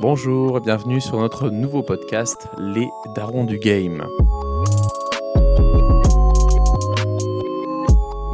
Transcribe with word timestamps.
Bonjour 0.00 0.58
et 0.58 0.60
bienvenue 0.60 1.00
sur 1.00 1.18
notre 1.18 1.50
nouveau 1.50 1.82
podcast 1.82 2.46
Les 2.56 2.88
Darons 3.16 3.42
du 3.42 3.58
Game. 3.58 4.06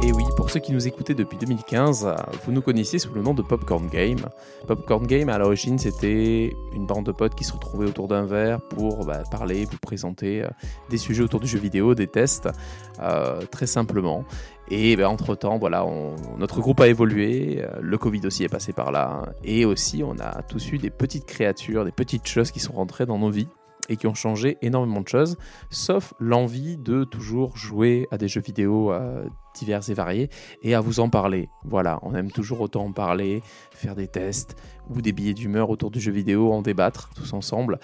Et 0.03 0.11
oui, 0.11 0.23
pour 0.37 0.51
ceux 0.51 0.59
qui 0.59 0.73
nous 0.73 0.87
écoutaient 0.87 1.15
depuis 1.15 1.39
2015, 1.39 2.07
vous 2.45 2.51
nous 2.51 2.61
connaissiez 2.61 2.99
sous 2.99 3.11
le 3.15 3.23
nom 3.23 3.33
de 3.33 3.41
Popcorn 3.41 3.87
Game. 3.87 4.19
Popcorn 4.67 5.07
Game, 5.07 5.29
à 5.29 5.39
l'origine, 5.39 5.79
c'était 5.79 6.55
une 6.71 6.85
bande 6.85 7.07
de 7.07 7.11
potes 7.11 7.33
qui 7.33 7.43
se 7.43 7.53
retrouvaient 7.53 7.87
autour 7.87 8.07
d'un 8.07 8.25
verre 8.25 8.61
pour 8.61 9.03
bah, 9.03 9.23
parler, 9.31 9.65
vous 9.65 9.79
présenter 9.81 10.43
euh, 10.43 10.47
des 10.91 10.97
sujets 10.97 11.23
autour 11.23 11.39
du 11.39 11.47
jeu 11.47 11.57
vidéo, 11.57 11.95
des 11.95 12.05
tests, 12.05 12.47
euh, 12.99 13.41
très 13.49 13.65
simplement. 13.65 14.23
Et 14.69 14.95
ben, 14.95 15.07
entre-temps, 15.07 15.57
voilà, 15.57 15.85
notre 16.37 16.59
groupe 16.59 16.79
a 16.79 16.87
évolué, 16.87 17.63
euh, 17.63 17.79
le 17.81 17.97
Covid 17.97 18.21
aussi 18.25 18.43
est 18.43 18.49
passé 18.49 18.73
par 18.73 18.91
là, 18.91 19.23
et 19.43 19.63
aussi 19.63 20.03
on 20.03 20.17
a 20.19 20.41
tous 20.41 20.71
eu 20.71 20.79
des 20.79 20.89
petites 20.89 21.25
créatures, 21.25 21.85
des 21.85 21.91
petites 21.91 22.27
choses 22.27 22.49
qui 22.49 22.59
sont 22.59 22.73
rentrées 22.73 23.05
dans 23.05 23.19
nos 23.19 23.29
vies 23.29 23.47
et 23.89 23.97
qui 23.97 24.07
ont 24.07 24.15
changé 24.15 24.57
énormément 24.63 25.01
de 25.01 25.07
choses, 25.07 25.37
sauf 25.69 26.15
l'envie 26.19 26.77
de 26.77 27.03
toujours 27.03 27.55
jouer 27.55 28.07
à 28.09 28.17
des 28.17 28.27
jeux 28.27 28.41
vidéo 28.41 28.91
euh, 28.91 29.23
divers 29.53 29.87
et 29.87 29.93
variés 29.93 30.29
et 30.63 30.73
à 30.73 30.81
vous 30.81 30.99
en 30.99 31.09
parler. 31.09 31.49
Voilà, 31.63 31.99
on 32.01 32.15
aime 32.15 32.31
toujours 32.31 32.61
autant 32.61 32.85
en 32.85 32.91
parler, 32.91 33.43
faire 33.71 33.95
des 33.95 34.07
tests 34.07 34.55
ou 34.89 35.01
des 35.03 35.11
billets 35.11 35.35
d'humeur 35.35 35.69
autour 35.69 35.91
du 35.91 35.99
jeu 35.99 36.11
vidéo, 36.11 36.51
en 36.51 36.63
débattre 36.63 37.11
tous 37.15 37.33
ensemble. 37.33 37.79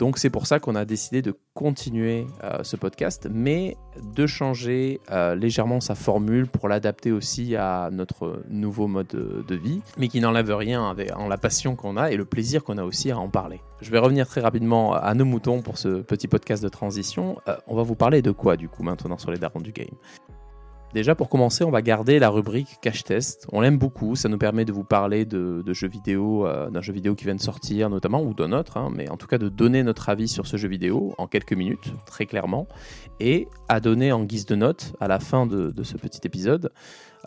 Donc 0.00 0.16
c'est 0.16 0.30
pour 0.30 0.46
ça 0.46 0.60
qu'on 0.60 0.76
a 0.76 0.86
décidé 0.86 1.20
de 1.20 1.34
continuer 1.52 2.26
euh, 2.42 2.60
ce 2.62 2.76
podcast, 2.76 3.28
mais 3.30 3.76
de 4.16 4.26
changer 4.26 4.98
euh, 5.10 5.34
légèrement 5.34 5.80
sa 5.80 5.94
formule 5.94 6.46
pour 6.46 6.70
l'adapter 6.70 7.12
aussi 7.12 7.54
à 7.54 7.90
notre 7.92 8.42
nouveau 8.48 8.86
mode 8.86 9.08
de, 9.08 9.54
vie, 9.54 9.82
mais 9.98 10.08
qui 10.08 10.20
n'enlève 10.20 10.56
rien 10.56 10.88
avec, 10.88 11.14
en 11.14 11.28
la 11.28 11.36
passion 11.36 11.76
qu'on 11.76 11.98
a 11.98 12.12
et 12.12 12.16
le 12.16 12.24
plaisir 12.24 12.64
qu'on 12.64 12.78
a 12.78 12.82
aussi 12.82 13.10
à 13.10 13.18
en 13.18 13.28
parler. 13.28 13.60
Je 13.82 13.90
vais 13.90 13.98
revenir 13.98 14.26
très 14.26 14.40
rapidement 14.40 14.94
à 14.94 15.12
nos 15.12 15.26
moutons 15.26 15.60
pour 15.60 15.76
ce 15.76 16.00
petit 16.00 16.28
podcast 16.28 16.62
de 16.62 16.70
transition. 16.70 17.36
Euh, 17.46 17.56
on 17.66 17.76
va 17.76 17.82
vous 17.82 17.94
parler 17.94 18.22
de 18.22 18.30
quoi 18.30 18.56
du 18.56 18.70
coup 18.70 18.82
maintenant 18.82 19.18
sur 19.18 19.30
les 19.30 19.38
darons 19.38 19.60
du 19.60 19.72
game? 19.72 19.94
Déjà, 20.92 21.14
pour 21.14 21.28
commencer, 21.28 21.62
on 21.62 21.70
va 21.70 21.82
garder 21.82 22.18
la 22.18 22.30
rubrique 22.30 22.78
cache 22.80 23.04
test. 23.04 23.46
On 23.52 23.60
l'aime 23.60 23.78
beaucoup, 23.78 24.16
ça 24.16 24.28
nous 24.28 24.38
permet 24.38 24.64
de 24.64 24.72
vous 24.72 24.82
parler 24.82 25.24
de, 25.24 25.62
jeux 25.72 25.88
vidéo, 25.88 26.46
euh, 26.46 26.68
d'un 26.68 26.82
jeu 26.82 26.92
vidéo 26.92 27.14
qui 27.14 27.26
vient 27.26 27.36
de 27.36 27.40
sortir 27.40 27.88
notamment, 27.90 28.22
ou 28.22 28.34
d'un 28.34 28.50
autre, 28.52 28.76
hein, 28.76 28.90
mais 28.92 29.08
en 29.08 29.16
tout 29.16 29.28
cas 29.28 29.38
de 29.38 29.48
donner 29.48 29.84
notre 29.84 30.08
avis 30.08 30.26
sur 30.26 30.48
ce 30.48 30.56
jeu 30.56 30.68
vidéo 30.68 31.14
en 31.16 31.28
quelques 31.28 31.52
minutes, 31.52 31.94
très 32.06 32.26
clairement, 32.26 32.66
et 33.20 33.46
à 33.68 33.78
donner 33.78 34.10
en 34.10 34.24
guise 34.24 34.46
de 34.46 34.56
note, 34.56 34.94
à 34.98 35.06
la 35.06 35.20
fin 35.20 35.46
de, 35.46 35.72
ce 35.84 35.96
petit 35.96 36.20
épisode, 36.24 36.72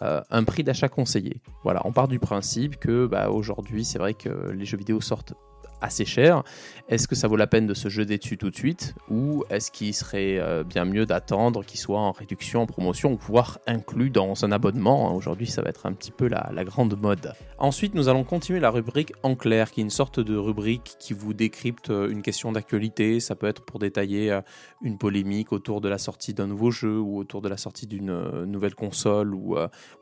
euh, 0.01 0.21
un 0.29 0.43
prix 0.43 0.65
d'achat 0.65 0.89
conseillé. 0.89 1.41
Voilà, 1.63 1.81
on 1.85 1.93
part 1.93 2.09
du 2.09 2.19
principe 2.19 2.77
que 2.77 3.07
bah, 3.07 3.29
aujourd'hui, 3.29 3.85
c'est 3.85 3.97
vrai 3.97 4.13
que 4.13 4.51
les 4.51 4.65
jeux 4.65 4.77
vidéo 4.77 4.99
sortent 4.99 5.35
assez 5.83 6.05
cher. 6.05 6.43
Est-ce 6.89 7.07
que 7.07 7.15
ça 7.15 7.27
vaut 7.27 7.35
la 7.35 7.47
peine 7.47 7.67
de 7.67 7.73
se 7.73 7.87
jeter 7.89 8.17
dessus 8.17 8.37
tout 8.37 8.49
de 8.49 8.55
suite 8.55 8.95
ou 9.09 9.43
est-ce 9.49 9.71
qu'il 9.71 9.93
serait 9.93 10.37
euh, 10.37 10.63
bien 10.63 10.85
mieux 10.85 11.05
d'attendre 11.05 11.63
qu'il 11.63 11.79
soit 11.79 11.99
en 11.99 12.11
réduction, 12.11 12.63
en 12.63 12.65
promotion 12.65 13.15
pouvoir 13.15 13.59
inclus 13.67 14.09
dans 14.09 14.43
un 14.43 14.51
abonnement? 14.51 15.09
Hein? 15.09 15.13
Aujourd'hui, 15.13 15.47
ça 15.47 15.61
va 15.61 15.69
être 15.69 15.85
un 15.85 15.93
petit 15.93 16.11
peu 16.11 16.27
la, 16.27 16.51
grande 16.63 16.99
mode. 16.99 17.33
Ensuite, 17.57 17.95
nous 17.95 18.09
allons 18.09 18.23
continuer 18.23 18.59
la 18.59 18.69
rubrique 18.69 19.13
en 19.23 19.35
clair, 19.35 19.71
qui 19.71 19.81
est 19.81 19.83
une 19.83 19.89
sorte 19.89 20.19
de 20.19 20.35
rubrique 20.35 20.95
qui 20.99 21.13
vous 21.13 21.33
décrypte 21.33 21.89
euh, 21.89 22.09
une 22.09 22.21
question 22.21 22.51
d'actualité. 22.51 23.19
Ça 23.19 23.35
peut 23.35 23.47
être 23.47 23.63
pour 23.63 23.79
détailler 23.79 24.31
euh, 24.31 24.41
une 24.81 24.97
polémique 24.97 25.53
autour 25.53 25.81
de 25.81 25.89
la 25.89 25.97
sortie 25.97 26.33
d'un 26.33 26.47
nouveau 26.47 26.71
jeu 26.71 26.99
ou 26.99 27.17
autour 27.17 27.41
de 27.41 27.49
la 27.49 27.57
sortie 27.57 27.87
d'une 27.87 28.43
nouvelle 28.45 28.75
console 28.75 29.33
ou, 29.33 29.55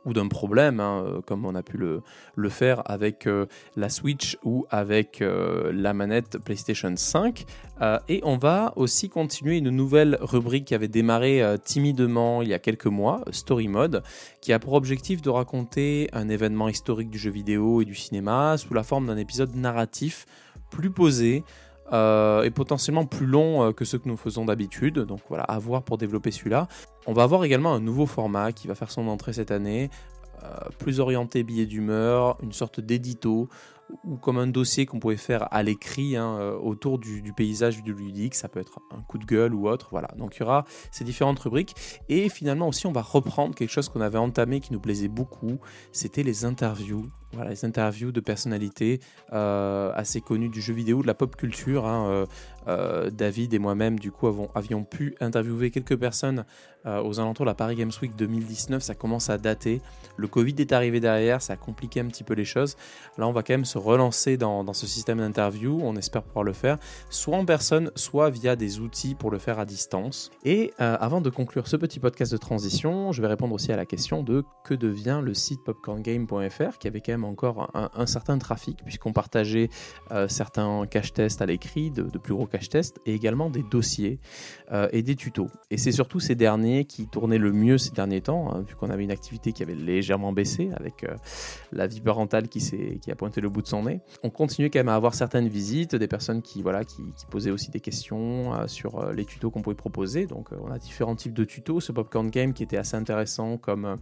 ou 0.05 0.13
d'un 0.13 0.27
problème, 0.27 0.79
hein, 0.79 1.21
comme 1.25 1.45
on 1.45 1.55
a 1.55 1.63
pu 1.63 1.77
le, 1.77 2.01
le 2.35 2.49
faire 2.49 2.81
avec 2.85 3.27
la 3.75 3.89
Switch 3.89 4.37
ou 4.43 4.65
avec 4.69 5.21
la 5.71 5.93
manette 5.93 6.37
PlayStation 6.37 6.93
5. 6.95 7.45
Euh, 7.81 7.99
et 8.09 8.21
on 8.23 8.37
va 8.37 8.73
aussi 8.75 9.09
continuer 9.09 9.57
une 9.57 9.69
nouvelle 9.69 10.17
rubrique 10.21 10.65
qui 10.65 10.75
avait 10.75 10.87
démarré 10.87 11.41
euh, 11.41 11.57
timidement 11.57 12.41
il 12.41 12.49
y 12.49 12.53
a 12.53 12.59
quelques 12.59 12.87
mois, 12.87 13.23
Story 13.31 13.67
Mode, 13.67 14.03
qui 14.41 14.53
a 14.53 14.59
pour 14.59 14.73
objectif 14.73 15.21
de 15.21 15.29
raconter 15.29 16.09
un 16.13 16.29
événement 16.29 16.69
historique 16.69 17.09
du 17.09 17.17
jeu 17.17 17.31
vidéo 17.31 17.81
et 17.81 17.85
du 17.85 17.95
cinéma 17.95 18.57
sous 18.57 18.73
la 18.73 18.83
forme 18.83 19.07
d'un 19.07 19.17
épisode 19.17 19.55
narratif 19.55 20.25
plus 20.69 20.91
posé. 20.91 21.43
Euh, 21.93 22.43
et 22.43 22.51
potentiellement 22.51 23.05
plus 23.05 23.25
long 23.25 23.73
que 23.73 23.83
ce 23.83 23.97
que 23.97 24.07
nous 24.07 24.15
faisons 24.15 24.45
d'habitude. 24.45 24.99
Donc 24.99 25.19
voilà, 25.27 25.43
à 25.43 25.59
voir 25.59 25.83
pour 25.83 25.97
développer 25.97 26.31
celui-là. 26.31 26.69
On 27.05 27.11
va 27.11 27.23
avoir 27.23 27.43
également 27.43 27.73
un 27.73 27.81
nouveau 27.81 28.05
format 28.05 28.53
qui 28.53 28.69
va 28.69 28.75
faire 28.75 28.89
son 28.91 29.09
entrée 29.09 29.33
cette 29.33 29.51
année, 29.51 29.89
plus 30.77 30.99
orienté 30.99 31.43
billet 31.43 31.65
d'humeur, 31.65 32.37
une 32.41 32.53
sorte 32.53 32.79
d'édito 32.79 33.49
ou 34.03 34.17
comme 34.17 34.37
un 34.37 34.47
dossier 34.47 34.85
qu'on 34.85 34.99
pouvait 34.99 35.17
faire 35.17 35.47
à 35.53 35.63
l'écrit 35.63 36.15
hein, 36.15 36.37
euh, 36.39 36.57
autour 36.57 36.99
du, 36.99 37.33
paysage 37.35 37.83
du 37.83 37.93
ludique. 37.93 38.35
Ça 38.35 38.47
peut 38.47 38.59
être 38.59 38.79
un 38.91 39.01
coup 39.01 39.17
de 39.17 39.25
gueule 39.25 39.53
ou 39.53 39.67
autre. 39.67 39.89
Voilà. 39.91 40.09
Donc 40.17 40.35
il 40.35 40.39
y 40.41 40.43
aura 40.43 40.65
ces 40.91 41.03
différentes 41.03 41.39
rubriques. 41.39 41.75
Et 42.09 42.29
finalement 42.29 42.67
aussi, 42.67 42.87
on 42.87 42.91
va 42.91 43.01
reprendre 43.01 43.55
quelque 43.55 43.69
chose 43.69 43.89
qu'on 43.89 44.01
avait 44.01 44.17
entamé 44.17 44.59
qui 44.59 44.73
nous 44.73 44.79
plaisait 44.79 45.07
beaucoup. 45.07 45.59
C'était 45.91 46.23
les 46.23 46.45
interviews. 46.45 47.09
Voilà, 47.33 47.51
les 47.51 47.65
interviews 47.65 48.11
de 48.11 48.19
personnalités 48.19 48.99
euh, 49.33 49.91
assez 49.95 50.21
connues 50.21 50.49
du 50.49 50.61
jeu 50.61 50.73
vidéo, 50.73 51.01
de 51.01 51.07
la 51.07 51.13
pop 51.13 51.35
culture. 51.35 51.85
Hein, 51.85 52.25
euh, 52.67 53.09
David 53.09 53.53
et 53.53 53.59
moi-même, 53.59 53.99
du 53.99 54.11
coup, 54.11 54.27
avions 54.53 54.83
pu 54.83 55.15
interviewer 55.19 55.71
quelques 55.71 55.97
personnes 55.97 56.45
aux 56.83 57.19
alentours 57.19 57.45
de 57.45 57.51
la 57.51 57.53
Paris 57.53 57.75
Games 57.75 57.91
Week 58.01 58.15
2019. 58.15 58.81
Ça 58.81 58.95
commence 58.95 59.29
à 59.29 59.37
dater. 59.37 59.81
Le 60.17 60.27
Covid 60.27 60.55
est 60.57 60.71
arrivé 60.71 60.99
derrière, 60.99 61.41
ça 61.41 61.53
a 61.53 61.55
compliqué 61.55 61.99
un 61.99 62.05
petit 62.05 62.23
peu 62.23 62.33
les 62.33 62.45
choses. 62.45 62.75
Là, 63.17 63.27
on 63.27 63.31
va 63.31 63.43
quand 63.43 63.53
même 63.53 63.65
se 63.65 63.77
relancer 63.77 64.37
dans, 64.37 64.73
ce 64.73 64.87
système 64.87 65.19
d'interview. 65.19 65.79
On 65.83 65.95
espère 65.95 66.23
pouvoir 66.23 66.43
le 66.43 66.53
faire 66.53 66.77
soit 67.09 67.37
en 67.37 67.45
personne, 67.45 67.91
soit 67.95 68.29
via 68.29 68.55
des 68.55 68.79
outils 68.79 69.15
pour 69.15 69.31
le 69.31 69.37
faire 69.37 69.59
à 69.59 69.65
distance. 69.65 70.31
Et 70.43 70.73
euh, 70.81 70.97
avant 70.99 71.21
de 71.21 71.29
conclure 71.29 71.67
ce 71.67 71.75
petit 71.75 71.99
podcast 71.99 72.31
de 72.31 72.37
transition, 72.37 73.11
je 73.11 73.21
vais 73.21 73.27
répondre 73.27 73.53
aussi 73.53 73.71
à 73.71 73.75
la 73.75 73.85
question 73.85 74.23
de 74.23 74.43
que 74.63 74.73
devient 74.73 75.21
le 75.23 75.33
site 75.33 75.63
popcorngame.fr 75.63 76.77
qui 76.79 76.87
avait 76.87 77.01
quand 77.01 77.13
même 77.13 77.20
encore 77.27 77.71
un, 77.73 78.05
certain 78.05 78.37
trafic 78.37 78.83
puisqu'on 78.83 79.13
partageait 79.13 79.69
euh, 80.11 80.27
certains 80.27 80.85
cache 80.89 81.13
tests 81.13 81.41
à 81.41 81.45
l'écrit, 81.45 81.91
de, 81.91 82.03
plus 82.17 82.33
gros 82.33 82.45
cache 82.45 82.69
tests 82.69 82.99
et 83.05 83.13
également 83.13 83.49
des 83.49 83.63
dossiers 83.63 84.19
euh, 84.71 84.87
et 84.91 85.01
des 85.01 85.15
tutos. 85.15 85.49
Et 85.69 85.77
c'est 85.77 85.91
surtout 85.91 86.19
ces 86.19 86.35
derniers 86.35 86.85
qui 86.85 87.07
tournaient 87.07 87.37
le 87.37 87.51
mieux 87.51 87.77
ces 87.77 87.91
derniers 87.91 88.21
temps, 88.21 88.53
hein, 88.53 88.63
vu 88.67 88.75
qu'on 88.75 88.89
avait 88.89 89.03
une 89.03 89.11
activité 89.11 89.53
qui 89.53 89.63
avait 89.63 89.75
légèrement 89.75 90.33
baissé 90.33 90.69
avec 90.75 91.05
la 91.71 91.87
vie 91.87 92.01
parentale 92.01 92.47
qui, 92.47 92.59
qui 92.99 93.11
a 93.11 93.15
pointé 93.15 93.41
le 93.41 93.49
bout 93.49 93.61
de 93.61 93.67
son 93.67 93.83
nez. 93.83 94.01
On 94.23 94.29
continue 94.29 94.69
quand 94.69 94.79
même 94.79 94.89
à 94.89 94.95
avoir 94.95 95.13
certaines 95.13 95.47
visites, 95.47 95.95
des 95.95 96.07
personnes 96.07 96.41
qui, 96.41 96.61
voilà, 96.61 96.83
qui, 96.83 97.03
posaient 97.29 97.51
aussi 97.51 97.71
des 97.71 97.79
questions 97.79 98.53
euh, 98.53 98.67
sur 98.67 98.99
euh, 98.99 99.13
les 99.13 99.25
tutos 99.25 99.51
qu'on 99.51 99.61
pouvait 99.61 99.75
proposer. 99.75 100.25
Donc 100.25 100.51
euh, 100.51 100.57
on 100.61 100.71
a 100.71 100.79
différents 100.79 101.15
types 101.15 101.33
de 101.33 101.43
tutos. 101.43 101.79
Ce 101.79 101.91
Popcorn 101.91 102.29
Game 102.29 102.53
qui 102.53 102.63
était 102.63 102.77
assez 102.77 102.95
intéressant 102.95 103.57
comme 103.57 103.97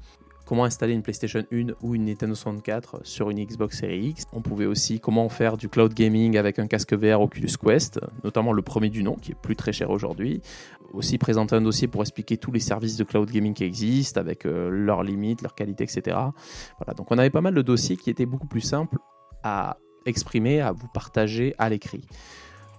comment 0.50 0.66
installer 0.66 0.94
une 0.94 1.04
PlayStation 1.04 1.44
1 1.54 1.74
ou 1.84 1.94
une 1.94 2.06
Nintendo 2.06 2.34
64 2.34 3.02
sur 3.04 3.30
une 3.30 3.40
Xbox 3.46 3.82
Series 3.82 4.08
X. 4.08 4.24
On 4.34 4.42
pouvait 4.42 4.66
aussi 4.66 5.00
comment 5.00 5.30
faire 5.30 5.58
du 5.58 5.70
cloud 5.70 5.94
gaming 5.94 6.38
avec 6.38 6.58
un 6.58 6.66
casque 6.66 6.96
VR 6.96 7.22
Oculus 7.22 7.52
Quest, 7.64 8.00
notamment 8.24 8.52
le 8.52 8.64
premier 8.64 8.90
du 8.90 9.04
nom 9.04 9.14
qui 9.14 9.34
est 9.34 9.40
plus 9.40 9.56
très 9.56 9.74
cher 9.74 9.92
aujourd'hui. 9.92 10.42
Aussi 10.92 11.20
présenter 11.20 11.56
un 11.56 11.62
dossier 11.62 11.88
pour 11.88 12.02
expliquer 12.02 12.38
tous 12.38 12.52
les 12.52 12.60
services 12.60 12.98
de 12.98 13.04
cloud 13.04 13.30
gaming 13.30 13.54
qui 13.54 13.64
existent 13.64 14.20
avec 14.20 14.44
leurs 14.46 15.04
limites, 15.04 15.44
leurs 15.44 15.54
qualités, 15.54 15.84
etc. 15.84 16.18
Voilà, 16.80 16.96
donc 16.98 17.12
on 17.12 17.20
avait 17.20 17.30
pas 17.30 17.42
mal 17.42 17.54
de 17.54 17.62
dossiers 17.62 17.96
qui 17.96 18.10
étaient 18.10 18.26
beaucoup 18.26 18.48
plus 18.48 18.62
simples 18.62 18.98
à 19.44 19.78
exprimer, 20.08 20.62
à 20.62 20.72
vous 20.72 20.88
partager 20.88 21.54
à 21.60 21.70
l'écrit. 21.70 22.02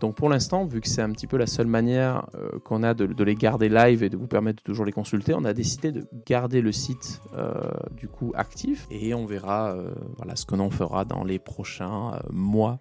Donc 0.01 0.15
pour 0.15 0.31
l'instant, 0.31 0.65
vu 0.65 0.81
que 0.81 0.89
c'est 0.89 1.03
un 1.03 1.11
petit 1.11 1.27
peu 1.27 1.37
la 1.37 1.47
seule 1.47 1.67
manière 1.67 2.27
euh, 2.35 2.59
qu'on 2.65 2.83
a 2.83 2.95
de, 2.95 3.23
les 3.23 3.35
garder 3.35 3.69
live 3.69 4.03
et 4.03 4.09
de 4.09 4.17
vous 4.17 4.27
permettre 4.27 4.57
de 4.57 4.63
toujours 4.63 4.87
les 4.87 4.93
consulter, 4.93 5.35
on 5.35 5.45
a 5.45 5.53
décidé 5.53 5.93
de 5.93 6.07
garder 6.27 6.63
le 6.63 6.73
site 6.73 7.21
euh, 7.37 7.53
du 7.93 8.09
coup 8.09 8.33
actif 8.35 8.87
et 8.91 9.13
on 9.13 9.27
verra 9.27 9.75
euh, 9.75 9.91
voilà, 10.17 10.37
ce 10.37 10.47
que 10.47 10.55
l'on 10.55 10.71
fera 10.71 11.05
dans 11.05 11.23
les 11.23 11.39
prochains 11.39 12.19
mois, 12.31 12.81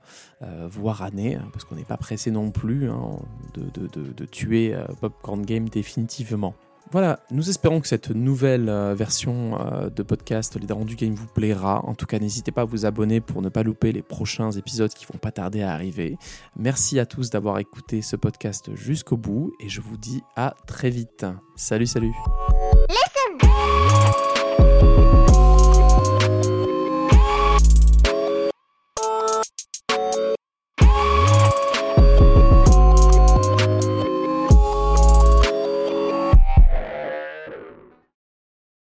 voire 0.69 1.01
années, 1.01 1.36
hein, 1.36 1.48
parce 1.51 1.66
qu'on 1.66 1.75
n'est 1.75 1.83
pas 1.83 1.98
pressé 1.98 2.31
non 2.31 2.51
plus 2.51 2.89
hein, 2.89 3.19
de, 3.54 3.63
de, 3.81 4.13
de, 4.13 4.25
tuer 4.25 4.75
Popcorn 5.01 5.42
Game 5.42 5.68
définitivement. 5.68 6.56
Voilà, 6.91 7.19
nous 7.30 7.51
espérons 7.51 7.81
que 7.81 7.88
cette 7.88 8.09
nouvelle 8.09 8.68
euh, 8.68 8.95
version 8.95 9.59
euh, 9.62 9.91
de 9.91 10.01
podcast 10.01 10.57
Les 10.59 10.65
Darons 10.65 10.86
du 10.86 10.95
Game 10.95 11.13
vous 11.13 11.27
plaira. 11.27 11.86
En 11.86 11.94
tout 11.94 12.07
cas, 12.07 12.18
n'hésitez 12.18 12.51
pas 12.51 12.62
à 12.62 12.65
vous 12.65 12.88
abonner 12.88 13.21
pour 13.21 13.44
ne 13.44 13.50
pas 13.50 13.62
louper 13.62 13.91
les 13.91 14.01
prochains 14.01 14.50
épisodes 14.51 14.91
qui 14.91 15.06
vont 15.06 15.19
pas 15.19 15.31
tarder 15.31 15.62
à 15.62 15.71
arriver. 15.71 16.18
Merci 16.56 17.00
à 17.00 17.06
tous 17.06 17.30
d'avoir 17.30 17.59
écouté 17.59 18.01
ce 18.01 18.15
podcast 18.15 18.74
jusqu'au 18.74 19.18
bout 19.18 19.53
et 19.59 19.69
je 19.69 19.81
vous 19.81 19.97
dis 19.97 20.24
à 20.36 20.56
très 20.65 20.89
vite. 20.89 21.27
Salut, 21.56 21.86
salut. 21.86 22.13